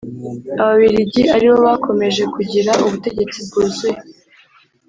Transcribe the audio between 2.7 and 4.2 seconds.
ubutegetsi bwuzuye